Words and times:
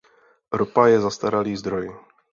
Ropa 0.51 0.87
je 0.89 0.97
zastaralý 0.99 1.53
zdroj. 1.55 1.93